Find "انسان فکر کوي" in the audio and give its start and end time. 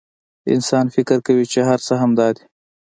0.53-1.45